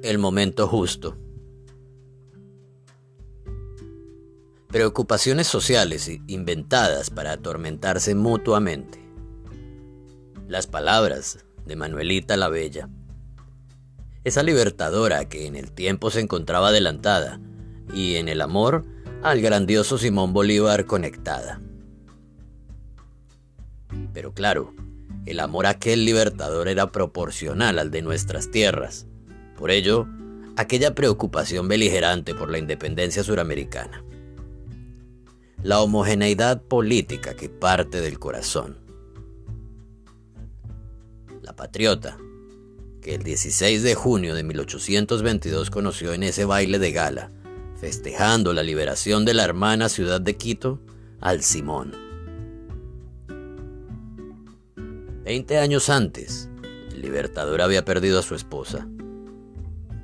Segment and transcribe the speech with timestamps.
[0.00, 1.16] El momento justo.
[4.68, 9.00] Preocupaciones sociales inventadas para atormentarse mutuamente.
[10.46, 12.88] Las palabras de Manuelita la Bella.
[14.22, 17.40] Esa libertadora que en el tiempo se encontraba adelantada
[17.92, 18.84] y en el amor
[19.24, 21.60] al grandioso Simón Bolívar conectada.
[24.12, 24.72] Pero claro,
[25.26, 29.08] el amor a aquel libertador era proporcional al de nuestras tierras
[29.58, 30.06] por ello,
[30.56, 34.04] aquella preocupación beligerante por la independencia suramericana.
[35.62, 38.78] La homogeneidad política que parte del corazón.
[41.42, 42.18] La patriota,
[43.02, 47.32] que el 16 de junio de 1822 conoció en ese baile de gala,
[47.80, 50.80] festejando la liberación de la hermana ciudad de Quito,
[51.20, 51.94] al Simón.
[55.24, 56.48] Veinte años antes,
[56.92, 58.88] el libertador había perdido a su esposa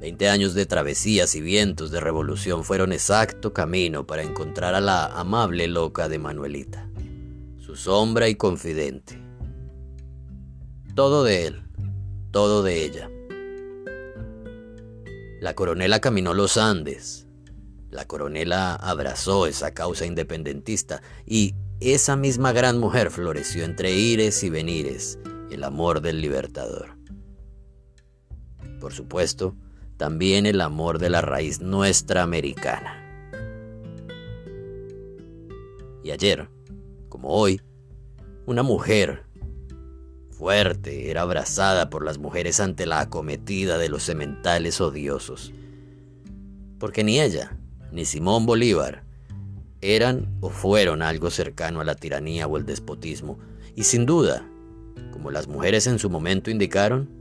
[0.00, 5.06] Veinte años de travesías y vientos de revolución fueron exacto camino para encontrar a la
[5.06, 6.88] amable loca de Manuelita,
[7.58, 9.20] su sombra y confidente.
[10.94, 11.62] Todo de él,
[12.30, 13.10] todo de ella.
[15.40, 17.26] La coronela caminó los Andes,
[17.90, 24.50] la coronela abrazó esa causa independentista y esa misma gran mujer floreció entre ires y
[24.50, 25.18] venires
[25.50, 26.98] el amor del libertador.
[28.80, 29.56] Por supuesto,
[29.98, 33.04] también el amor de la raíz nuestra americana.
[36.04, 36.48] Y ayer,
[37.08, 37.60] como hoy,
[38.46, 39.24] una mujer
[40.30, 45.52] fuerte era abrazada por las mujeres ante la acometida de los sementales odiosos.
[46.78, 47.58] Porque ni ella,
[47.90, 49.02] ni Simón Bolívar,
[49.80, 53.38] eran o fueron algo cercano a la tiranía o el despotismo,
[53.74, 54.48] y sin duda,
[55.12, 57.17] como las mujeres en su momento indicaron,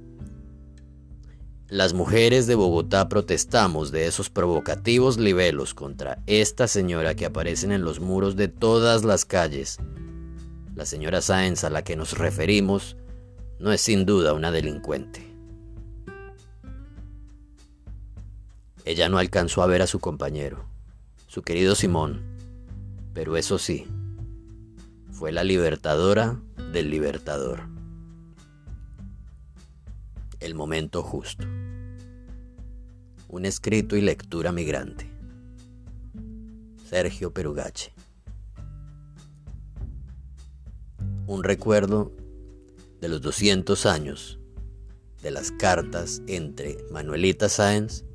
[1.69, 7.83] las mujeres de Bogotá protestamos de esos provocativos libelos contra esta señora que aparecen en
[7.83, 9.77] los muros de todas las calles.
[10.75, 12.95] La señora Sáenz a la que nos referimos
[13.59, 15.27] no es sin duda una delincuente.
[18.85, 20.63] Ella no alcanzó a ver a su compañero,
[21.27, 22.21] su querido Simón,
[23.13, 23.85] pero eso sí,
[25.11, 26.39] fue la libertadora
[26.71, 27.76] del libertador
[30.39, 31.45] el momento justo.
[33.27, 35.09] Un escrito y lectura migrante.
[36.89, 37.93] Sergio Perugache.
[41.25, 42.13] Un recuerdo
[43.01, 44.39] de los 200 años
[45.21, 48.05] de las cartas entre Manuelita Sáenz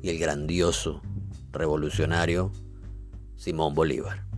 [0.00, 1.02] y el grandioso
[1.50, 2.52] revolucionario
[3.36, 4.31] Simón Bolívar.